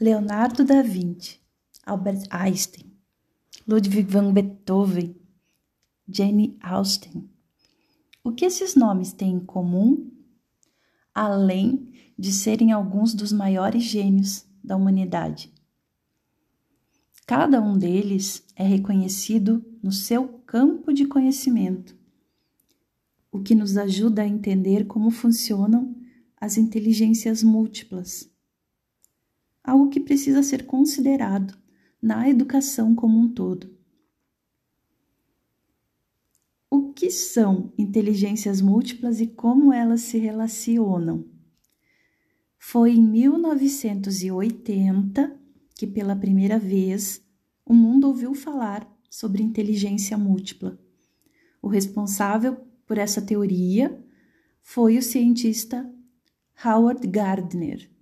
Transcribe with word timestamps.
Leonardo 0.00 0.62
da 0.62 0.80
Vinci, 0.80 1.40
Albert 1.84 2.28
Einstein, 2.30 2.92
Ludwig 3.66 4.08
van 4.08 4.32
Beethoven, 4.32 5.16
Jane 6.08 6.56
Austen. 6.60 7.28
O 8.22 8.30
que 8.30 8.44
esses 8.44 8.76
nomes 8.76 9.12
têm 9.12 9.32
em 9.32 9.40
comum, 9.40 10.08
além 11.12 11.90
de 12.16 12.32
serem 12.32 12.70
alguns 12.70 13.12
dos 13.12 13.32
maiores 13.32 13.82
gênios 13.82 14.46
da 14.62 14.76
humanidade? 14.76 15.52
Cada 17.26 17.60
um 17.60 17.76
deles 17.76 18.44
é 18.54 18.62
reconhecido 18.62 19.64
no 19.82 19.90
seu 19.90 20.28
campo 20.46 20.92
de 20.92 21.06
conhecimento, 21.06 21.96
o 23.32 23.40
que 23.40 23.52
nos 23.52 23.76
ajuda 23.76 24.22
a 24.22 24.28
entender 24.28 24.86
como 24.86 25.10
funcionam 25.10 25.92
as 26.40 26.56
inteligências 26.56 27.42
múltiplas, 27.42 28.30
algo 29.68 29.90
que 29.90 30.00
precisa 30.00 30.42
ser 30.42 30.64
considerado 30.64 31.54
na 32.00 32.26
educação 32.28 32.94
como 32.94 33.18
um 33.18 33.28
todo. 33.28 33.76
O 36.70 36.92
que 36.92 37.10
são 37.10 37.72
inteligências 37.76 38.62
múltiplas 38.62 39.20
e 39.20 39.26
como 39.26 39.72
elas 39.72 40.02
se 40.02 40.18
relacionam? 40.18 41.24
Foi 42.58 42.92
em 42.92 43.02
1980 43.02 45.36
que, 45.74 45.86
pela 45.86 46.16
primeira 46.16 46.58
vez, 46.58 47.22
o 47.64 47.72
mundo 47.74 48.08
ouviu 48.08 48.34
falar 48.34 48.86
sobre 49.10 49.42
inteligência 49.42 50.16
múltipla. 50.16 50.78
O 51.60 51.68
responsável 51.68 52.56
por 52.86 52.96
essa 52.96 53.20
teoria 53.20 54.02
foi 54.62 54.96
o 54.96 55.02
cientista 55.02 55.92
Howard 56.64 57.06
Gardner. 57.06 57.97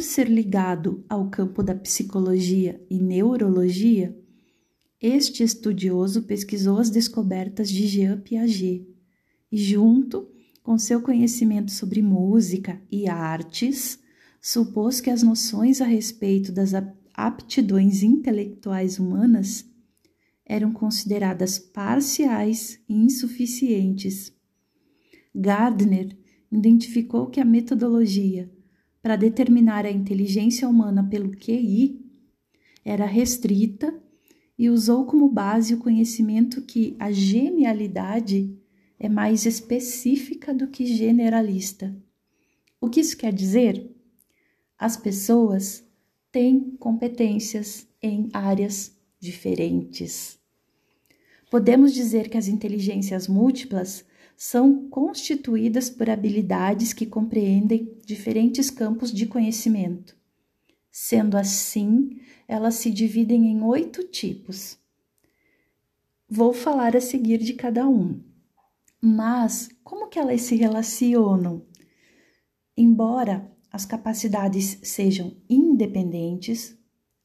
Por 0.00 0.04
ser 0.04 0.30
ligado 0.30 1.04
ao 1.10 1.28
campo 1.28 1.62
da 1.62 1.74
psicologia 1.74 2.82
e 2.88 2.98
neurologia, 2.98 4.18
este 4.98 5.42
estudioso 5.42 6.22
pesquisou 6.22 6.78
as 6.78 6.88
descobertas 6.88 7.68
de 7.68 7.86
Jean 7.86 8.18
Piaget 8.18 8.88
e, 9.52 9.58
junto 9.58 10.26
com 10.62 10.78
seu 10.78 11.02
conhecimento 11.02 11.70
sobre 11.70 12.00
música 12.00 12.80
e 12.90 13.10
artes, 13.10 13.98
supôs 14.40 15.02
que 15.02 15.10
as 15.10 15.22
noções 15.22 15.82
a 15.82 15.84
respeito 15.84 16.50
das 16.50 16.72
aptidões 17.12 18.02
intelectuais 18.02 18.98
humanas 18.98 19.66
eram 20.46 20.72
consideradas 20.72 21.58
parciais 21.58 22.80
e 22.88 22.94
insuficientes. 22.94 24.32
Gardner 25.34 26.16
identificou 26.50 27.26
que 27.26 27.38
a 27.38 27.44
metodologia 27.44 28.50
para 29.02 29.16
determinar 29.16 29.86
a 29.86 29.90
inteligência 29.90 30.68
humana 30.68 31.02
pelo 31.02 31.30
QI 31.30 32.00
era 32.84 33.06
restrita 33.06 33.94
e 34.58 34.68
usou 34.68 35.06
como 35.06 35.28
base 35.28 35.74
o 35.74 35.78
conhecimento 35.78 36.62
que 36.62 36.96
a 36.98 37.10
genialidade 37.10 38.54
é 38.98 39.08
mais 39.08 39.46
específica 39.46 40.52
do 40.54 40.68
que 40.68 40.84
generalista. 40.84 41.96
O 42.80 42.88
que 42.88 43.00
isso 43.00 43.16
quer 43.16 43.32
dizer? 43.32 43.90
As 44.78 44.96
pessoas 44.96 45.86
têm 46.32 46.76
competências 46.78 47.86
em 48.02 48.28
áreas 48.32 48.96
diferentes. 49.18 50.39
Podemos 51.50 51.92
dizer 51.92 52.30
que 52.30 52.38
as 52.38 52.46
inteligências 52.46 53.26
múltiplas 53.26 54.04
são 54.36 54.88
constituídas 54.88 55.90
por 55.90 56.08
habilidades 56.08 56.92
que 56.92 57.04
compreendem 57.04 57.98
diferentes 58.06 58.70
campos 58.70 59.12
de 59.12 59.26
conhecimento. 59.26 60.16
Sendo 60.92 61.36
assim, 61.36 62.20
elas 62.46 62.76
se 62.76 62.90
dividem 62.90 63.48
em 63.48 63.62
oito 63.62 64.04
tipos. 64.04 64.78
Vou 66.28 66.52
falar 66.52 66.96
a 66.96 67.00
seguir 67.00 67.38
de 67.38 67.54
cada 67.54 67.86
um. 67.88 68.22
Mas 69.02 69.68
como 69.82 70.08
que 70.08 70.20
elas 70.20 70.42
se 70.42 70.54
relacionam? 70.54 71.66
Embora 72.76 73.50
as 73.72 73.84
capacidades 73.84 74.78
sejam 74.84 75.36
independentes, 75.48 76.78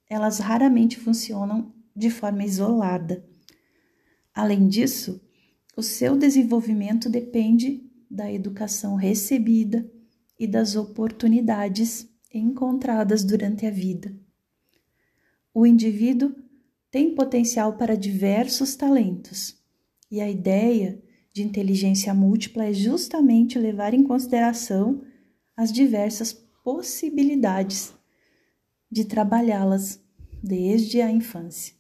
elas 0.10 0.40
raramente 0.40 0.98
funcionam 0.98 1.72
de 1.96 2.10
forma 2.10 2.44
isolada. 2.44 3.24
Além 4.36 4.68
disso, 4.68 5.22
o 5.78 5.82
seu 5.82 6.18
desenvolvimento 6.18 7.10
depende 7.10 7.90
da 8.12 8.30
educação 8.30 8.96
recebida 8.96 9.90
e 10.38 10.46
das 10.46 10.76
oportunidades 10.76 12.06
encontradas 12.34 13.24
durante 13.24 13.66
a 13.66 13.72
vida. 13.72 14.14
O 15.54 15.66
indivíduo 15.66 16.36
tem 16.92 17.16
potencial 17.16 17.78
para 17.78 17.96
diversos 17.96 18.76
talentos, 18.76 19.58
e 20.12 20.20
a 20.20 20.30
ideia 20.30 21.02
de 21.32 21.42
inteligência 21.42 22.14
múltipla 22.14 22.66
é 22.66 22.74
justamente 22.74 23.58
levar 23.58 23.94
em 23.94 24.04
consideração 24.04 25.02
as 25.56 25.72
diversas 25.72 26.34
possibilidades 26.62 27.94
de 28.92 29.06
trabalhá-las 29.06 30.02
desde 30.44 31.02
a 31.02 31.10
infância. 31.10 31.74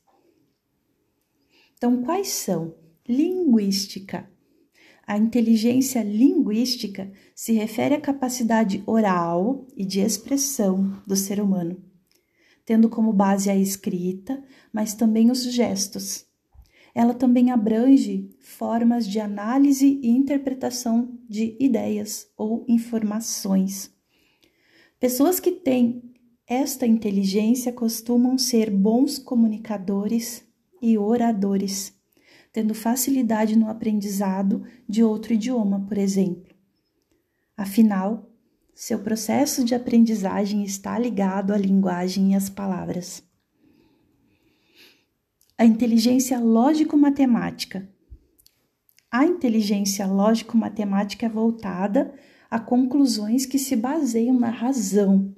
Então, 1.85 2.01
quais 2.01 2.29
são 2.29 2.73
Linguística. 3.07 4.28
A 5.06 5.19
inteligência 5.19 6.01
linguística 6.01 7.12
se 7.35 7.53
refere 7.53 7.94
à 7.94 8.01
capacidade 8.01 8.81
oral 8.88 9.68
e 9.78 9.85
de 9.85 10.00
expressão 10.00 11.00
do 11.06 11.16
ser 11.16 11.40
humano, 11.40 11.78
tendo 12.66 12.90
como 12.90 13.13
base 13.13 13.51
a 13.51 13.56
escrita, 13.56 14.44
mas 14.74 14.95
também 14.95 15.29
os 15.29 15.44
gestos. 15.44 16.25
Ela 16.95 17.13
também 17.13 17.51
abrange 17.51 18.31
formas 18.40 19.07
de 19.07 19.19
análise 19.19 20.00
e 20.01 20.09
interpretação 20.09 21.16
de 21.29 21.56
ideias 21.59 22.28
ou 22.35 22.66
informações. 22.68 23.94
Pessoas 25.00 25.40
que 25.40 25.51
têm 25.51 26.01
esta 26.47 26.88
inteligência 26.88 27.72
costumam 27.72 28.40
ser 28.40 28.72
bons 28.72 29.19
comunicadores 29.19 30.44
e 30.81 30.97
oradores 30.97 31.96
tendo 32.56 32.74
facilidade 32.74 33.58
no 33.58 33.69
aprendizado 33.69 34.63
de 34.88 35.03
outro 35.03 35.34
idioma, 35.34 35.86
por 35.86 35.97
exemplo. 35.97 36.56
Afinal, 37.58 38.31
seu 38.74 39.00
processo 39.00 39.62
de 39.66 39.75
aprendizagem 39.75 40.63
está 40.63 40.97
ligado 40.97 41.52
à 41.52 41.58
linguagem 41.58 42.31
e 42.31 42.36
às 42.36 42.50
palavras. 42.50 43.22
A 45.58 45.66
inteligência 45.66 46.40
lógico-matemática. 46.40 47.90
A 49.12 49.25
inteligência 49.25 50.07
lógico-matemática 50.07 51.25
é 51.25 51.30
voltada 51.30 52.13
a 52.50 52.57
conclusões 52.57 53.46
que 53.46 53.59
se 53.59 53.75
baseiam 53.75 54.40
na 54.40 54.50
razão. 54.50 55.36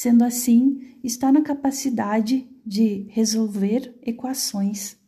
Sendo 0.00 0.22
assim, 0.22 0.96
está 1.02 1.32
na 1.32 1.42
capacidade 1.42 2.48
de 2.64 3.06
resolver 3.08 3.98
equações 4.00 4.98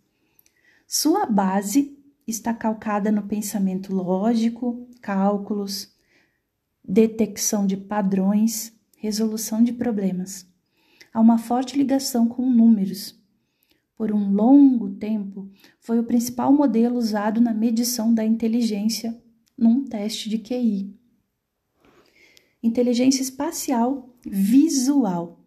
sua 0.92 1.24
base 1.24 1.96
está 2.26 2.52
calcada 2.52 3.12
no 3.12 3.22
pensamento 3.22 3.94
lógico, 3.94 4.88
cálculos, 5.00 5.94
detecção 6.82 7.64
de 7.64 7.76
padrões, 7.76 8.76
resolução 8.96 9.62
de 9.62 9.72
problemas. 9.72 10.52
Há 11.14 11.20
uma 11.20 11.38
forte 11.38 11.78
ligação 11.78 12.26
com 12.26 12.50
números. 12.50 13.16
Por 13.96 14.10
um 14.10 14.32
longo 14.32 14.90
tempo, 14.90 15.48
foi 15.78 16.00
o 16.00 16.04
principal 16.04 16.52
modelo 16.52 16.98
usado 16.98 17.40
na 17.40 17.54
medição 17.54 18.12
da 18.12 18.24
inteligência 18.24 19.16
num 19.56 19.84
teste 19.84 20.28
de 20.28 20.38
QI. 20.38 20.92
Inteligência 22.62 23.22
espacial 23.22 24.15
visual. 24.25 25.40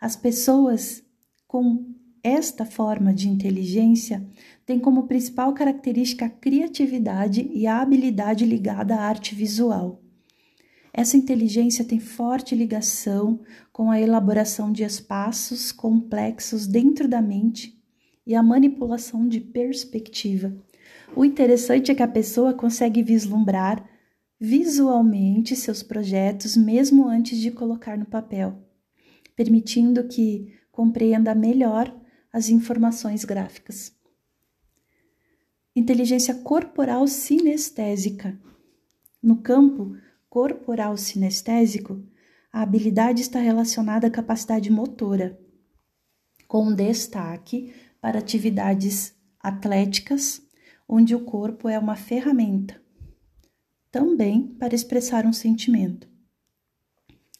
As 0.00 0.14
pessoas 0.14 1.02
com 1.46 1.86
esta 2.22 2.66
forma 2.66 3.14
de 3.14 3.28
inteligência 3.28 4.26
tem 4.66 4.78
como 4.78 5.06
principal 5.06 5.54
característica 5.54 6.26
a 6.26 6.30
criatividade 6.30 7.50
e 7.52 7.66
a 7.66 7.80
habilidade 7.80 8.44
ligada 8.44 8.94
à 8.94 9.00
arte 9.00 9.34
visual. 9.34 10.02
Essa 10.92 11.16
inteligência 11.16 11.84
tem 11.84 11.98
forte 11.98 12.54
ligação 12.54 13.40
com 13.72 13.90
a 13.90 14.00
elaboração 14.00 14.70
de 14.70 14.82
espaços 14.82 15.72
complexos 15.72 16.66
dentro 16.66 17.08
da 17.08 17.22
mente 17.22 17.80
e 18.26 18.34
a 18.34 18.42
manipulação 18.42 19.26
de 19.26 19.40
perspectiva. 19.40 20.54
O 21.16 21.24
interessante 21.24 21.90
é 21.90 21.94
que 21.94 22.02
a 22.02 22.08
pessoa 22.08 22.52
consegue 22.52 23.02
vislumbrar 23.02 23.88
visualmente 24.40 25.54
seus 25.54 25.82
projetos 25.82 26.56
mesmo 26.56 27.06
antes 27.06 27.38
de 27.38 27.50
colocar 27.50 27.98
no 27.98 28.06
papel, 28.06 28.66
permitindo 29.36 30.08
que 30.08 30.58
compreenda 30.72 31.34
melhor 31.34 31.94
as 32.32 32.48
informações 32.48 33.22
gráficas. 33.22 33.94
Inteligência 35.76 36.34
corporal 36.36 37.06
sinestésica. 37.06 38.40
No 39.22 39.36
campo 39.42 39.94
corporal 40.30 40.96
sinestésico, 40.96 42.02
a 42.50 42.62
habilidade 42.62 43.20
está 43.20 43.38
relacionada 43.38 44.06
à 44.06 44.10
capacidade 44.10 44.70
motora, 44.70 45.38
com 46.48 46.74
destaque 46.74 47.74
para 48.00 48.18
atividades 48.18 49.14
atléticas, 49.38 50.42
onde 50.88 51.14
o 51.14 51.24
corpo 51.24 51.68
é 51.68 51.78
uma 51.78 51.94
ferramenta, 51.94 52.80
também 53.90 54.46
para 54.58 54.74
expressar 54.74 55.26
um 55.26 55.32
sentimento. 55.32 56.08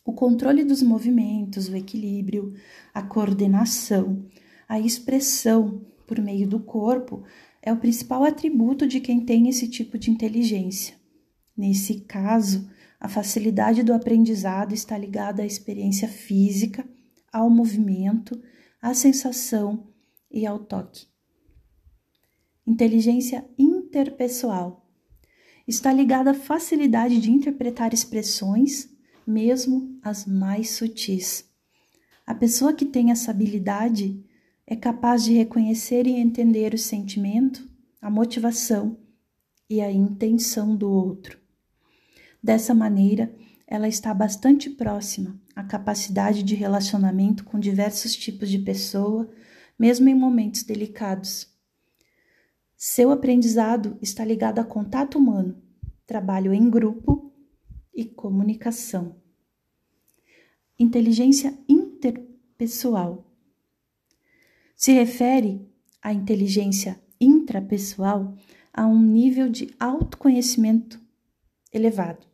O 0.04 0.12
controle 0.12 0.64
dos 0.64 0.82
movimentos, 0.82 1.68
o 1.68 1.76
equilíbrio, 1.76 2.54
a 2.92 3.02
coordenação, 3.02 4.26
a 4.68 4.80
expressão 4.80 5.84
por 6.06 6.20
meio 6.20 6.48
do 6.48 6.58
corpo 6.58 7.22
é 7.62 7.72
o 7.72 7.76
principal 7.76 8.24
atributo 8.24 8.86
de 8.86 9.00
quem 9.00 9.24
tem 9.24 9.48
esse 9.48 9.68
tipo 9.68 9.98
de 9.98 10.10
inteligência. 10.10 10.96
Nesse 11.56 12.00
caso, 12.00 12.68
a 12.98 13.08
facilidade 13.08 13.82
do 13.82 13.92
aprendizado 13.92 14.72
está 14.72 14.96
ligada 14.96 15.42
à 15.42 15.46
experiência 15.46 16.08
física, 16.08 16.88
ao 17.32 17.48
movimento, 17.48 18.40
à 18.80 18.94
sensação 18.94 19.86
e 20.30 20.46
ao 20.46 20.58
toque. 20.58 21.06
Inteligência 22.66 23.44
interpessoal 23.58 24.79
está 25.70 25.92
ligada 25.92 26.32
à 26.32 26.34
facilidade 26.34 27.20
de 27.20 27.30
interpretar 27.30 27.94
expressões, 27.94 28.88
mesmo 29.24 29.96
as 30.02 30.26
mais 30.26 30.70
sutis. 30.70 31.48
A 32.26 32.34
pessoa 32.34 32.72
que 32.72 32.84
tem 32.84 33.12
essa 33.12 33.30
habilidade 33.30 34.20
é 34.66 34.74
capaz 34.74 35.22
de 35.22 35.32
reconhecer 35.32 36.08
e 36.08 36.16
entender 36.16 36.74
o 36.74 36.78
sentimento, 36.78 37.68
a 38.02 38.10
motivação 38.10 38.98
e 39.68 39.80
a 39.80 39.90
intenção 39.92 40.74
do 40.74 40.90
outro. 40.90 41.38
Dessa 42.42 42.74
maneira, 42.74 43.32
ela 43.64 43.86
está 43.86 44.12
bastante 44.12 44.70
próxima 44.70 45.40
à 45.54 45.62
capacidade 45.62 46.42
de 46.42 46.56
relacionamento 46.56 47.44
com 47.44 47.60
diversos 47.60 48.16
tipos 48.16 48.50
de 48.50 48.58
pessoa, 48.58 49.30
mesmo 49.78 50.08
em 50.08 50.14
momentos 50.16 50.64
delicados. 50.64 51.46
Seu 52.82 53.10
aprendizado 53.10 53.98
está 54.00 54.24
ligado 54.24 54.58
a 54.58 54.64
contato 54.64 55.18
humano, 55.18 55.54
trabalho 56.06 56.54
em 56.54 56.70
grupo 56.70 57.30
e 57.94 58.06
comunicação. 58.06 59.16
Inteligência 60.78 61.52
interpessoal 61.68 63.30
se 64.74 64.92
refere 64.92 65.60
à 66.00 66.14
inteligência 66.14 66.98
intrapessoal 67.20 68.34
a 68.72 68.86
um 68.86 68.98
nível 68.98 69.50
de 69.50 69.74
autoconhecimento 69.78 70.98
elevado. 71.70 72.26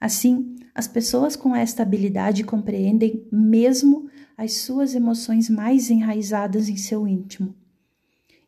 Assim, 0.00 0.54
as 0.72 0.86
pessoas 0.86 1.34
com 1.34 1.52
esta 1.52 1.82
habilidade 1.82 2.44
compreendem 2.44 3.26
mesmo 3.32 4.08
as 4.36 4.52
suas 4.58 4.94
emoções 4.94 5.50
mais 5.50 5.90
enraizadas 5.90 6.68
em 6.68 6.76
seu 6.76 7.08
íntimo 7.08 7.56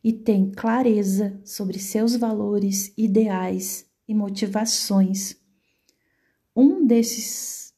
e 0.03 0.11
têm 0.11 0.51
clareza 0.51 1.39
sobre 1.45 1.79
seus 1.79 2.15
valores, 2.15 2.93
ideais 2.97 3.89
e 4.07 4.13
motivações. 4.13 5.37
Um 6.55 6.85
desses 6.85 7.73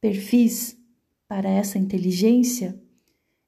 perfis 0.00 0.78
para 1.26 1.48
essa 1.48 1.78
inteligência 1.78 2.80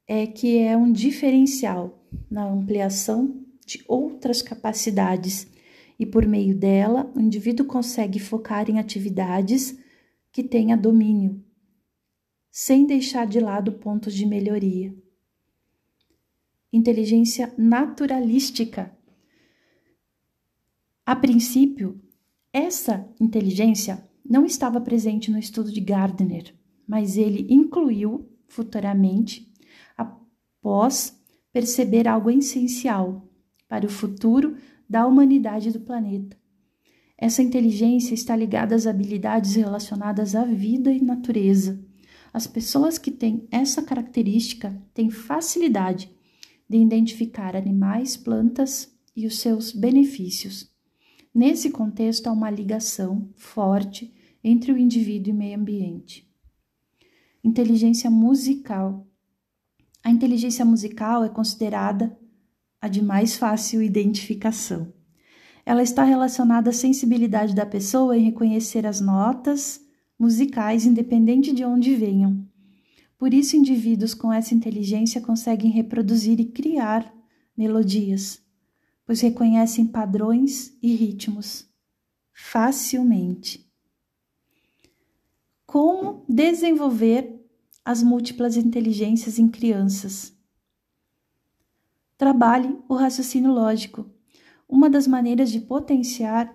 é 0.07 0.27
que 0.27 0.59
é 0.59 0.77
um 0.77 0.91
diferencial 0.91 2.05
na 2.31 2.45
ampliação 2.45 3.45
de 3.65 3.85
outras 3.87 4.43
capacidades 4.43 5.47
e 5.99 6.05
por 6.05 6.27
meio 6.27 6.55
dela 6.57 7.11
o 7.15 7.21
indivíduo 7.21 7.67
consegue 7.67 8.19
focar 8.19 8.71
em 8.71 8.79
atividades 8.79 9.79
que 10.31 10.43
tenha 10.43 10.77
domínio, 10.77 11.43
sem 12.51 12.87
deixar 12.87 13.27
de 13.27 13.41
lado 13.41 13.73
pontos 13.73 14.13
de 14.13 14.27
melhoria. 14.27 14.95
Inteligência 16.73 17.55
naturalística. 17.57 18.95
A 21.05 21.15
princípio, 21.15 22.01
essa 22.53 23.09
inteligência 23.21 24.05
não 24.25 24.45
estava 24.45 24.81
presente 24.81 25.31
no 25.31 25.39
estudo 25.39 25.71
de 25.71 25.81
Gardner, 25.81 26.55
mas 26.87 27.17
ele 27.17 27.47
incluiu 27.49 28.29
futuramente 28.49 29.53
após 29.97 31.17
perceber 31.53 32.09
algo 32.09 32.31
essencial 32.31 33.29
para 33.69 33.87
o 33.87 33.91
futuro 33.91 34.57
da 34.89 35.07
humanidade 35.07 35.71
do 35.71 35.81
planeta. 35.81 36.37
Essa 37.19 37.43
inteligência 37.43 38.15
está 38.15 38.37
ligada 38.37 38.75
às 38.75 38.87
habilidades 38.87 39.55
relacionadas 39.55 40.35
à 40.35 40.45
vida 40.45 40.93
e 40.93 41.01
natureza. 41.01 41.83
As 42.33 42.47
pessoas 42.47 42.99
que 42.99 43.11
têm 43.11 43.49
essa 43.51 43.83
característica 43.83 44.77
têm 44.93 45.09
facilidade 45.09 46.15
de 46.69 46.77
identificar 46.77 47.57
animais, 47.57 48.17
plantas 48.17 48.93
e 49.15 49.27
os 49.27 49.39
seus 49.39 49.73
benefícios. 49.73 50.71
Nesse 51.35 51.71
contexto, 51.71 52.27
há 52.27 52.33
uma 52.33 52.51
ligação 52.51 53.29
forte 53.37 54.13
entre 54.43 54.73
o 54.73 54.79
indivíduo 54.79 55.33
e 55.33 55.35
o 55.35 55.39
meio 55.39 55.59
ambiente. 55.59 56.29
Inteligência 57.45 58.11
musical 58.11 59.07
a 60.07 60.11
inteligência 60.13 60.65
musical 60.65 61.25
é 61.25 61.29
considerada 61.29 62.17
a 62.81 62.87
de 62.87 63.03
mais 63.03 63.37
fácil 63.37 63.83
identificação. 63.83 64.93
Ela 65.65 65.83
está 65.83 66.05
relacionada 66.05 66.71
à 66.71 66.73
sensibilidade 66.73 67.57
da 67.57 67.67
pessoa 67.67 68.17
em 68.17 68.23
reconhecer 68.23 68.87
as 68.87 69.01
notas 69.01 69.81
musicais, 70.17 70.87
independente 70.87 71.53
de 71.53 71.65
onde 71.65 71.97
venham. 71.97 72.47
Por 73.19 73.33
isso, 73.33 73.57
indivíduos 73.57 74.15
com 74.15 74.33
essa 74.33 74.55
inteligência 74.55 75.21
conseguem 75.21 75.71
reproduzir 75.71 76.39
e 76.39 76.45
criar 76.45 77.13
melodias, 77.57 78.43
pois 79.05 79.21
reconhecem 79.21 79.87
padrões 79.87 80.77
e 80.83 80.95
ritmos 80.95 81.67
facilmente. 82.33 83.67
Como 85.65 86.25
desenvolver 86.29 87.37
as 87.87 88.03
múltiplas 88.03 88.57
inteligências 88.57 89.39
em 89.39 89.49
crianças. 89.49 90.37
Trabalhe 92.19 92.77
o 92.89 92.95
raciocínio 92.95 93.53
lógico. 93.53 94.11
Uma 94.69 94.91
das 94.91 95.07
maneiras 95.07 95.53
de 95.53 95.61
potenciar 95.61 96.53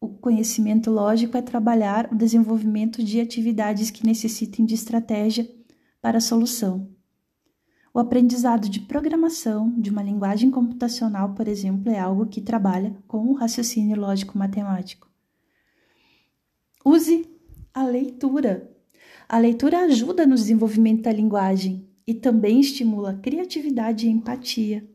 o 0.00 0.08
conhecimento 0.08 0.90
lógico 0.90 1.36
é 1.36 1.42
trabalhar 1.42 2.12
o 2.12 2.16
desenvolvimento 2.16 3.04
de 3.04 3.20
atividades 3.20 3.90
que 3.90 4.04
necessitem 4.04 4.66
de 4.66 4.74
estratégia 4.74 5.48
para 6.04 6.18
a 6.18 6.20
solução. 6.20 6.86
O 7.94 7.98
aprendizado 7.98 8.68
de 8.68 8.78
programação 8.78 9.72
de 9.80 9.88
uma 9.88 10.02
linguagem 10.02 10.50
computacional, 10.50 11.32
por 11.32 11.48
exemplo, 11.48 11.90
é 11.90 11.98
algo 11.98 12.26
que 12.26 12.42
trabalha 12.42 12.94
com 13.08 13.26
o 13.28 13.32
raciocínio 13.32 13.98
lógico 13.98 14.36
matemático. 14.36 15.10
Use 16.84 17.26
a 17.72 17.86
leitura 17.86 18.70
a 19.26 19.38
leitura 19.38 19.78
ajuda 19.84 20.26
no 20.26 20.34
desenvolvimento 20.34 21.04
da 21.04 21.12
linguagem 21.12 21.88
e 22.06 22.12
também 22.12 22.60
estimula 22.60 23.12
a 23.12 23.18
criatividade 23.18 24.06
e 24.06 24.10
empatia. 24.10 24.86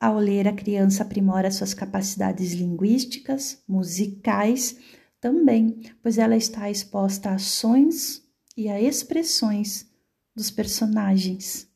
Ao 0.00 0.16
ler, 0.16 0.48
a 0.48 0.54
criança 0.54 1.02
aprimora 1.02 1.50
suas 1.50 1.74
capacidades 1.74 2.54
linguísticas, 2.54 3.62
musicais 3.68 4.78
também, 5.20 5.82
pois 6.02 6.16
ela 6.16 6.34
está 6.34 6.70
exposta 6.70 7.28
a 7.28 7.34
ações 7.34 8.26
e 8.56 8.70
a 8.70 8.80
expressões 8.80 9.89
dos 10.34 10.50
personagens. 10.50 11.68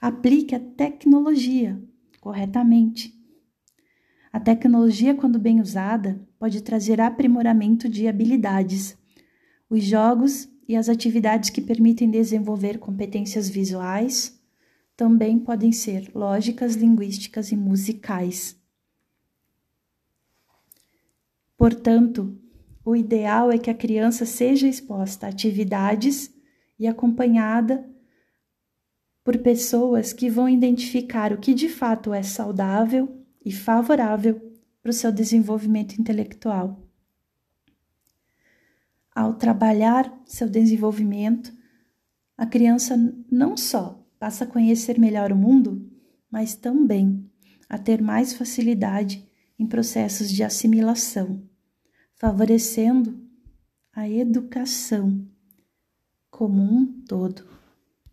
Aplique 0.00 0.54
a 0.54 0.60
tecnologia 0.60 1.82
corretamente. 2.20 3.14
A 4.32 4.40
tecnologia, 4.40 5.14
quando 5.14 5.38
bem 5.38 5.60
usada, 5.60 6.20
pode 6.38 6.60
trazer 6.60 7.00
aprimoramento 7.00 7.88
de 7.88 8.06
habilidades 8.06 8.96
os 9.68 9.82
jogos 9.82 10.48
e 10.68 10.76
as 10.76 10.88
atividades 10.88 11.50
que 11.50 11.60
permitem 11.60 12.10
desenvolver 12.10 12.78
competências 12.78 13.48
visuais 13.48 14.40
também 14.96 15.38
podem 15.38 15.72
ser 15.72 16.10
lógicas, 16.14 16.74
linguísticas 16.74 17.52
e 17.52 17.56
musicais. 17.56 18.56
Portanto, 21.56 22.38
o 22.84 22.94
ideal 22.94 23.50
é 23.50 23.58
que 23.58 23.70
a 23.70 23.74
criança 23.74 24.24
seja 24.24 24.68
exposta 24.68 25.26
a 25.26 25.30
atividades 25.30 26.32
e 26.78 26.86
acompanhada 26.86 27.88
por 29.24 29.38
pessoas 29.38 30.12
que 30.12 30.30
vão 30.30 30.48
identificar 30.48 31.32
o 31.32 31.38
que 31.38 31.52
de 31.52 31.68
fato 31.68 32.14
é 32.14 32.22
saudável 32.22 33.24
e 33.44 33.50
favorável 33.50 34.52
para 34.80 34.90
o 34.90 34.94
seu 34.94 35.10
desenvolvimento 35.10 36.00
intelectual. 36.00 36.80
Ao 39.12 39.34
trabalhar 39.34 40.12
seu 40.26 40.48
desenvolvimento, 40.48 41.52
a 42.36 42.46
criança 42.46 42.96
não 43.30 43.56
só 43.56 44.06
passa 44.18 44.44
a 44.44 44.46
conhecer 44.46 44.98
melhor 44.98 45.32
o 45.32 45.36
mundo, 45.36 45.90
mas 46.30 46.54
também 46.54 47.28
a 47.68 47.78
ter 47.78 48.00
mais 48.00 48.32
facilidade 48.32 49.26
em 49.58 49.66
processos 49.66 50.30
de 50.30 50.44
assimilação, 50.44 51.42
favorecendo 52.14 53.26
a 53.92 54.08
educação 54.08 55.26
como 56.36 56.62
um 56.62 56.86
todo. 57.08 57.55